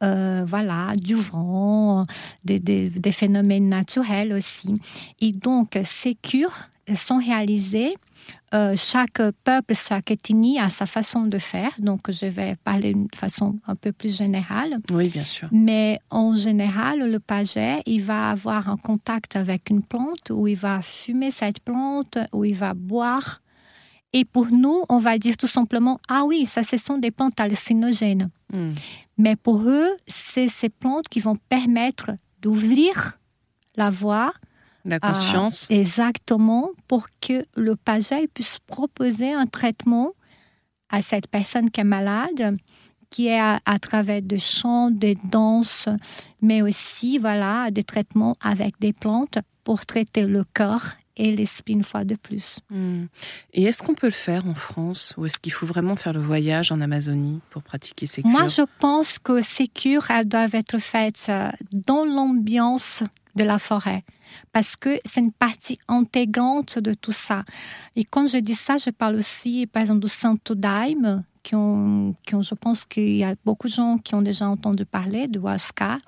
voilà, 0.00 0.94
du 0.96 1.14
vent, 1.14 2.06
des 2.44 3.12
phénomènes 3.12 3.68
naturels 3.68 4.32
aussi. 4.32 4.80
Et 5.20 5.32
donc, 5.32 5.78
ces 5.84 6.14
cures 6.14 6.56
sont 6.94 7.18
réalisées. 7.18 7.96
Euh, 8.52 8.74
chaque 8.76 9.22
peuple, 9.44 9.74
chaque 9.74 10.10
ethnie 10.10 10.58
a 10.58 10.68
sa 10.68 10.86
façon 10.86 11.26
de 11.26 11.38
faire. 11.38 11.70
Donc, 11.78 12.10
je 12.10 12.26
vais 12.26 12.56
parler 12.56 12.94
de 12.94 13.16
façon 13.16 13.60
un 13.66 13.76
peu 13.76 13.92
plus 13.92 14.16
générale. 14.16 14.78
Oui, 14.90 15.08
bien 15.08 15.24
sûr. 15.24 15.48
Mais 15.52 16.00
en 16.10 16.34
général, 16.34 17.10
le 17.10 17.20
paget, 17.20 17.82
il 17.86 18.02
va 18.02 18.30
avoir 18.30 18.68
un 18.68 18.76
contact 18.76 19.36
avec 19.36 19.70
une 19.70 19.82
plante 19.82 20.30
où 20.30 20.48
il 20.48 20.56
va 20.56 20.82
fumer 20.82 21.30
cette 21.30 21.60
plante, 21.60 22.18
où 22.32 22.44
il 22.44 22.54
va 22.54 22.74
boire. 22.74 23.40
Et 24.12 24.24
pour 24.24 24.48
nous, 24.50 24.82
on 24.88 24.98
va 24.98 25.18
dire 25.18 25.36
tout 25.36 25.46
simplement, 25.46 26.00
ah 26.08 26.24
oui, 26.24 26.44
ça, 26.44 26.64
ce 26.64 26.76
sont 26.76 26.98
des 26.98 27.12
plantes 27.12 27.38
hallucinogènes. 27.38 28.30
Hum. 28.52 28.74
Mais 29.16 29.36
pour 29.36 29.60
eux, 29.62 29.90
c'est 30.08 30.48
ces 30.48 30.70
plantes 30.70 31.08
qui 31.08 31.20
vont 31.20 31.36
permettre 31.48 32.12
d'ouvrir 32.40 33.18
la 33.76 33.90
voie 33.90 34.32
La 34.84 34.98
Ah. 35.02 35.08
conscience. 35.12 35.66
exactement 35.70 36.70
pour 36.88 37.06
que 37.20 37.44
le 37.56 37.76
paget 37.76 38.26
puisse 38.28 38.58
proposer 38.66 39.32
un 39.32 39.46
traitement 39.46 40.12
à 40.88 41.02
cette 41.02 41.26
personne 41.28 41.70
qui 41.70 41.80
est 41.80 41.84
malade, 41.84 42.56
qui 43.10 43.26
est 43.28 43.38
à, 43.40 43.58
à 43.66 43.78
travers 43.78 44.22
des 44.22 44.38
chants, 44.38 44.90
des 44.90 45.16
danses, 45.24 45.88
mais 46.40 46.62
aussi 46.62 47.18
voilà 47.18 47.70
des 47.70 47.84
traitements 47.84 48.36
avec 48.40 48.78
des 48.80 48.92
plantes 48.92 49.38
pour 49.64 49.84
traiter 49.86 50.26
le 50.26 50.44
corps 50.54 50.86
et 51.16 51.34
l'esprit 51.36 51.74
une 51.74 51.84
fois 51.84 52.04
de 52.04 52.14
plus. 52.14 52.60
Hmm. 52.70 53.04
Et 53.52 53.64
est-ce 53.64 53.82
qu'on 53.82 53.94
peut 53.94 54.06
le 54.06 54.12
faire 54.12 54.46
en 54.46 54.54
France 54.54 55.12
ou 55.18 55.26
est-ce 55.26 55.38
qu'il 55.38 55.52
faut 55.52 55.66
vraiment 55.66 55.94
faire 55.96 56.12
le 56.14 56.20
voyage 56.20 56.72
en 56.72 56.80
Amazonie 56.80 57.40
pour 57.50 57.62
pratiquer 57.62 58.06
ces 58.06 58.22
cures? 58.22 58.30
Moi, 58.30 58.46
je 58.46 58.62
pense 58.78 59.18
que 59.18 59.42
ces 59.42 59.66
cures, 59.68 60.10
elles 60.10 60.26
doivent 60.26 60.54
être 60.54 60.78
faites 60.78 61.26
euh, 61.28 61.50
dans 61.72 62.04
l'ambiance 62.06 63.02
de 63.40 63.46
la 63.46 63.58
forêt. 63.58 64.04
Parce 64.52 64.76
que 64.76 64.98
c'est 65.04 65.20
une 65.20 65.32
partie 65.32 65.78
intégrante 65.88 66.78
de 66.78 66.94
tout 66.94 67.12
ça. 67.12 67.44
Et 67.96 68.04
quand 68.04 68.26
je 68.26 68.38
dis 68.38 68.54
ça, 68.54 68.76
je 68.76 68.90
parle 68.90 69.16
aussi, 69.16 69.66
par 69.66 69.80
exemple, 69.82 70.00
du 70.00 70.08
Santo 70.08 70.54
Daime, 70.54 71.24
qui 71.42 71.54
ont, 71.54 72.14
qui 72.26 72.34
ont, 72.34 72.42
je 72.42 72.54
pense 72.54 72.84
qu'il 72.84 73.16
y 73.16 73.24
a 73.24 73.34
beaucoup 73.44 73.66
de 73.66 73.72
gens 73.72 73.98
qui 73.98 74.14
ont 74.14 74.22
déjà 74.22 74.46
entendu 74.46 74.84
parler 74.84 75.26
de 75.26 75.38
Huasca. 75.38 75.98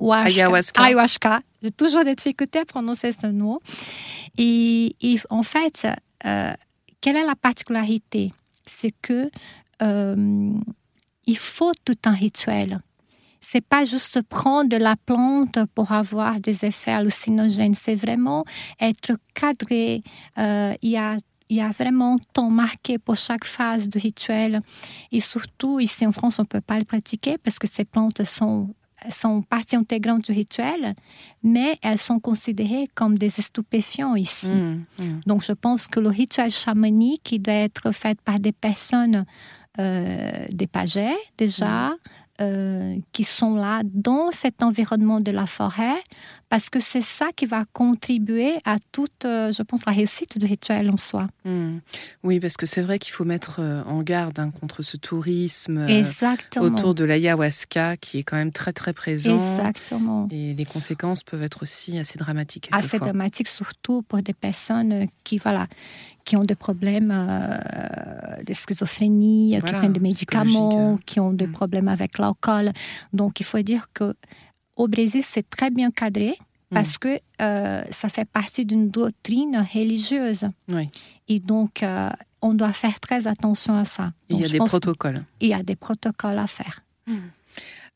Ayahuasca. 0.00 0.82
Ayahuasca. 0.82 1.40
J'ai 1.62 1.70
toujours 1.70 2.04
des 2.04 2.14
difficultés 2.14 2.60
à 2.60 2.64
prononcer 2.64 3.12
ce 3.12 3.26
nom. 3.26 3.58
Et, 4.38 4.96
et 5.02 5.16
en 5.28 5.42
fait, 5.42 5.86
euh, 6.24 6.52
quelle 7.00 7.16
est 7.16 7.26
la 7.26 7.36
particularité? 7.36 8.32
C'est 8.64 8.94
que 9.02 9.30
euh, 9.82 10.52
il 11.26 11.38
faut 11.38 11.72
tout 11.84 11.98
un 12.04 12.12
rituel. 12.12 12.80
C'est 13.40 13.64
pas 13.64 13.84
juste 13.84 14.22
prendre 14.22 14.68
de 14.68 14.76
la 14.76 14.96
plante 14.96 15.58
pour 15.74 15.92
avoir 15.92 16.40
des 16.40 16.64
effets 16.64 16.92
hallucinogènes. 16.92 17.74
C'est 17.74 17.94
vraiment 17.94 18.44
être 18.80 19.12
cadré. 19.34 20.02
Euh, 20.38 20.74
il 20.82 20.90
y 20.90 20.96
a 20.96 21.18
il 21.48 21.56
y 21.56 21.60
a 21.60 21.70
vraiment 21.70 22.14
un 22.14 22.18
temps 22.32 22.50
marqué 22.50 22.98
pour 22.98 23.16
chaque 23.16 23.44
phase 23.44 23.88
du 23.88 23.98
rituel. 23.98 24.60
Et 25.12 25.20
surtout, 25.20 25.80
ici 25.80 26.06
en 26.06 26.12
France, 26.12 26.38
on 26.38 26.42
ne 26.42 26.46
peut 26.46 26.60
pas 26.60 26.78
le 26.78 26.84
pratiquer 26.84 27.38
parce 27.38 27.58
que 27.58 27.66
ces 27.66 27.84
plantes 27.84 28.22
sont, 28.24 28.74
sont 29.08 29.42
partie 29.42 29.76
intégrante 29.76 30.24
du 30.24 30.32
rituel, 30.32 30.94
mais 31.42 31.78
elles 31.82 31.98
sont 31.98 32.20
considérées 32.20 32.88
comme 32.94 33.16
des 33.16 33.30
stupéfiants 33.30 34.14
ici. 34.14 34.50
Hmm, 34.50 34.84
hmm. 34.98 35.20
Donc, 35.26 35.42
je 35.42 35.52
pense 35.52 35.86
que 35.86 36.00
le 36.00 36.08
rituel 36.08 36.50
chamanique, 36.50 37.22
qui 37.24 37.38
doit 37.38 37.54
être 37.54 37.92
fait 37.92 38.20
par 38.20 38.38
des 38.38 38.52
personnes, 38.52 39.24
euh, 39.78 40.46
des 40.50 40.66
pagets 40.66 41.16
déjà, 41.36 41.92
euh, 42.40 42.96
qui 43.12 43.24
sont 43.24 43.54
là 43.54 43.82
dans 43.84 44.30
cet 44.30 44.62
environnement 44.62 45.20
de 45.20 45.30
la 45.30 45.46
forêt, 45.46 45.96
parce 46.48 46.70
que 46.70 46.80
c'est 46.80 47.02
ça 47.02 47.26
qui 47.36 47.46
va 47.46 47.64
contribuer 47.72 48.54
à 48.64 48.76
toute, 48.92 49.24
euh, 49.24 49.52
je 49.52 49.62
pense, 49.62 49.84
la 49.86 49.92
réussite 49.92 50.38
du 50.38 50.46
rituel 50.46 50.90
en 50.90 50.96
soi. 50.96 51.28
Hmm. 51.44 51.78
Oui, 52.22 52.40
parce 52.40 52.56
que 52.56 52.64
c'est 52.64 52.80
vrai 52.80 52.98
qu'il 52.98 53.12
faut 53.12 53.24
mettre 53.24 53.56
euh, 53.60 53.82
en 53.84 54.02
garde 54.02 54.38
hein, 54.38 54.50
contre 54.50 54.82
ce 54.82 54.96
tourisme 54.96 55.78
euh, 55.78 56.02
autour 56.60 56.94
de 56.94 57.04
l'ayahuasca 57.04 57.96
qui 57.96 58.18
est 58.18 58.22
quand 58.22 58.36
même 58.36 58.52
très 58.52 58.72
très 58.72 58.92
présent. 58.92 59.34
Exactement. 59.34 60.28
Et 60.30 60.54
les 60.54 60.64
conséquences 60.64 61.22
peuvent 61.22 61.42
être 61.42 61.62
aussi 61.62 61.98
assez 61.98 62.18
dramatiques. 62.18 62.68
Assez 62.72 62.90
quelquefois. 62.90 63.08
dramatique, 63.08 63.48
surtout 63.48 64.02
pour 64.02 64.22
des 64.22 64.34
personnes 64.34 65.08
qui, 65.24 65.38
voilà, 65.38 65.66
qui 66.28 66.36
ont 66.36 66.44
des 66.52 66.54
problèmes 66.66 67.10
euh, 67.10 68.42
de 68.46 68.52
schizophrénie, 68.52 69.56
qui 69.64 69.72
prennent 69.72 69.92
des 69.94 70.06
médicaments, 70.10 70.68
psychologique. 70.70 71.06
qui 71.06 71.18
ont 71.20 71.32
des 71.32 71.46
Mm. 71.46 71.52
problèmes 71.52 71.88
avec 71.88 72.18
l'alcool. 72.18 72.66
Donc, 73.18 73.40
il 73.40 73.46
faut 73.50 73.62
dire 73.72 73.84
que 73.96 74.14
au 74.76 74.86
Brésil, 74.94 75.22
c'est 75.24 75.48
très 75.56 75.70
bien 75.78 75.90
cadré 75.90 76.32
Mm. 76.70 76.74
parce 76.76 76.98
que 76.98 77.12
euh, 77.40 77.82
ça 77.90 78.08
fait 78.10 78.28
partie 78.40 78.64
d'une 78.70 78.88
doctrine 78.90 79.56
religieuse. 79.74 80.44
Oui. 80.70 80.86
Et 81.28 81.40
donc, 81.40 81.82
euh, 81.82 82.10
on 82.42 82.52
doit 82.60 82.72
faire 82.84 83.00
très 83.00 83.26
attention 83.26 83.74
à 83.84 83.86
ça. 83.86 84.12
Il 84.28 84.38
y 84.38 84.44
a 84.44 84.48
des 84.48 84.58
protocoles. 84.58 85.24
qu'il 85.40 85.48
y 85.48 85.54
a 85.54 85.62
des 85.62 85.76
protocoles 85.76 86.38
à 86.38 86.46
faire. 86.46 86.76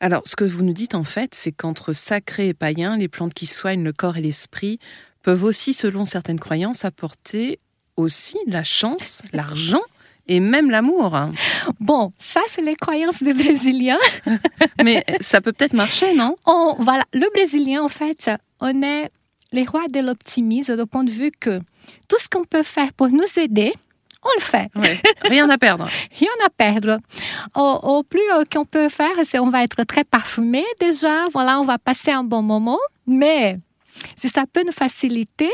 Alors, 0.00 0.22
ce 0.24 0.34
que 0.36 0.44
vous 0.44 0.64
nous 0.64 0.72
dites 0.72 0.94
en 0.94 1.04
fait, 1.04 1.34
c'est 1.34 1.52
qu'entre 1.52 1.92
sacré 1.92 2.48
et 2.48 2.54
païen, 2.54 2.96
les 2.96 3.08
plantes 3.08 3.34
qui 3.34 3.46
soignent 3.46 3.84
le 3.84 3.92
corps 3.92 4.16
et 4.16 4.22
l'esprit 4.22 4.78
peuvent 5.22 5.44
aussi, 5.44 5.72
selon 5.74 6.04
certaines 6.04 6.40
croyances, 6.40 6.84
apporter 6.84 7.60
aussi 7.96 8.38
la 8.46 8.64
chance, 8.64 9.22
l'argent 9.32 9.82
et 10.28 10.40
même 10.40 10.70
l'amour. 10.70 11.18
Bon, 11.80 12.12
ça, 12.18 12.40
c'est 12.48 12.62
les 12.62 12.74
croyances 12.74 13.22
des 13.22 13.34
Brésiliens. 13.34 13.98
Mais 14.84 15.04
ça 15.20 15.40
peut 15.40 15.52
peut-être 15.52 15.74
marcher, 15.74 16.14
non? 16.14 16.36
On, 16.46 16.76
voilà, 16.78 17.04
le 17.12 17.28
Brésilien, 17.34 17.82
en 17.82 17.88
fait, 17.88 18.30
on 18.60 18.82
est 18.82 19.10
les 19.52 19.64
rois 19.64 19.86
de 19.92 20.00
l'optimisme, 20.00 20.76
du 20.76 20.86
point 20.86 21.04
de 21.04 21.10
vue 21.10 21.30
que 21.30 21.60
tout 22.08 22.16
ce 22.18 22.28
qu'on 22.28 22.44
peut 22.44 22.62
faire 22.62 22.92
pour 22.92 23.08
nous 23.08 23.24
aider, 23.36 23.74
on 24.24 24.28
le 24.38 24.42
fait. 24.42 24.70
Rien 25.28 25.50
à 25.50 25.58
perdre. 25.58 25.88
Rien 26.18 26.30
à 26.46 26.50
perdre. 26.50 26.98
Au, 27.54 28.02
plus 28.04 28.20
euh, 28.32 28.44
qu'on 28.50 28.64
peut 28.64 28.88
faire, 28.88 29.10
c'est 29.24 29.40
on 29.40 29.50
va 29.50 29.64
être 29.64 29.82
très 29.84 30.04
parfumé 30.04 30.64
déjà. 30.80 31.26
Voilà, 31.32 31.58
on 31.60 31.64
va 31.64 31.78
passer 31.78 32.12
un 32.12 32.22
bon 32.22 32.42
moment. 32.42 32.78
Mais 33.06 33.58
si 34.22 34.28
ça 34.28 34.44
peut 34.46 34.62
nous 34.64 34.72
faciliter, 34.72 35.50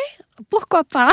pourquoi 0.50 0.84
pas? 0.84 1.10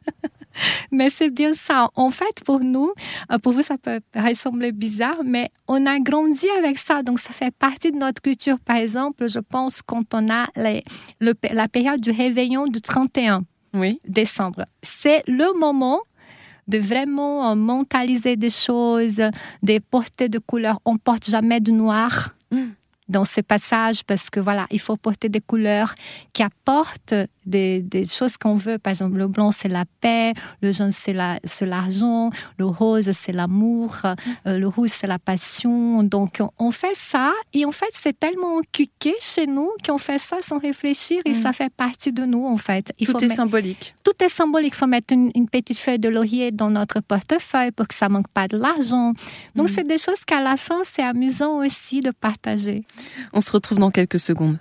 Mais 0.90 1.10
c'est 1.10 1.28
bien 1.28 1.52
ça. 1.52 1.90
En 1.94 2.10
fait, 2.10 2.42
pour 2.46 2.60
nous, 2.60 2.94
euh, 3.30 3.36
pour 3.38 3.52
vous, 3.52 3.62
ça 3.62 3.76
peut 3.76 4.00
ressembler 4.14 4.72
bizarre, 4.72 5.18
mais 5.22 5.50
on 5.68 5.84
a 5.84 5.98
grandi 6.00 6.48
avec 6.58 6.78
ça. 6.78 7.02
Donc, 7.02 7.20
ça 7.20 7.34
fait 7.34 7.50
partie 7.50 7.92
de 7.92 7.98
notre 7.98 8.22
culture. 8.22 8.58
Par 8.58 8.76
exemple, 8.76 9.28
je 9.28 9.38
pense 9.38 9.82
quand 9.82 10.14
on 10.14 10.30
a 10.30 10.46
la 10.56 11.68
période 11.68 12.00
du 12.00 12.10
réveillon 12.10 12.64
du 12.64 12.80
31 12.80 13.42
oui. 13.74 14.00
décembre. 14.08 14.64
C'est 14.82 15.22
le 15.26 15.52
moment 15.58 16.00
de 16.68 16.78
vraiment 16.78 17.50
euh, 17.50 17.54
mentaliser 17.54 18.36
des 18.36 18.48
choses, 18.48 19.20
de 19.62 19.78
porter 19.90 20.30
de 20.30 20.38
couleurs. 20.38 20.80
On 20.86 20.96
porte 20.96 21.28
jamais 21.28 21.60
de 21.60 21.70
noir. 21.70 22.30
Mm. 22.50 22.68
Dans 23.08 23.24
ces 23.24 23.42
passages 23.42 24.04
parce 24.04 24.30
que 24.30 24.40
voilà, 24.40 24.66
il 24.70 24.80
faut 24.80 24.96
porter 24.96 25.28
des 25.28 25.40
couleurs 25.40 25.94
qui 26.32 26.42
apportent 26.42 27.14
des, 27.46 27.80
des 27.80 28.04
choses 28.04 28.36
qu'on 28.36 28.54
veut. 28.56 28.78
Par 28.78 28.90
exemple, 28.90 29.16
le 29.16 29.28
blanc, 29.28 29.50
c'est 29.50 29.68
la 29.68 29.84
paix, 30.00 30.34
le 30.60 30.72
jaune, 30.72 30.90
c'est 30.92 31.12
l'argent, 31.12 32.30
le 32.58 32.66
rose, 32.66 33.10
c'est 33.12 33.32
l'amour, 33.32 33.96
euh, 34.46 34.58
le 34.58 34.68
rouge, 34.68 34.90
c'est 34.90 35.06
la 35.06 35.18
passion. 35.18 36.02
Donc, 36.02 36.42
on 36.58 36.70
fait 36.70 36.94
ça 36.94 37.32
et 37.52 37.64
en 37.64 37.72
fait, 37.72 37.90
c'est 37.92 38.18
tellement 38.18 38.60
cuqué 38.72 39.14
chez 39.20 39.46
nous 39.46 39.70
qu'on 39.84 39.98
fait 39.98 40.18
ça 40.18 40.38
sans 40.40 40.58
réfléchir 40.58 41.22
et 41.24 41.34
ça 41.34 41.50
mm. 41.50 41.54
fait 41.54 41.72
partie 41.72 42.12
de 42.12 42.24
nous, 42.24 42.44
en 42.44 42.56
fait. 42.56 42.92
Il 42.98 43.06
tout 43.06 43.22
est 43.22 43.28
symbolique. 43.28 43.94
Tout 44.04 44.12
est 44.22 44.28
symbolique. 44.28 44.72
Il 44.74 44.78
faut 44.78 44.86
mettre 44.86 45.12
une, 45.14 45.32
petite 45.48 45.78
feuille 45.78 45.98
de 45.98 46.08
laurier 46.08 46.50
dans 46.50 46.70
notre 46.70 47.00
portefeuille 47.00 47.70
pour 47.70 47.86
que 47.86 47.94
ça 47.94 48.08
manque 48.08 48.28
pas 48.28 48.48
de 48.48 48.56
l'argent. 48.56 49.12
Donc, 49.54 49.68
mm. 49.68 49.72
c'est 49.72 49.86
des 49.86 49.98
choses 49.98 50.24
qu'à 50.26 50.40
la 50.40 50.56
fin, 50.56 50.80
c'est 50.84 51.02
amusant 51.02 51.58
aussi 51.58 52.00
de 52.00 52.10
partager. 52.10 52.84
On 53.32 53.40
se 53.40 53.52
retrouve 53.52 53.78
dans 53.78 53.90
quelques 53.90 54.18
secondes. 54.18 54.58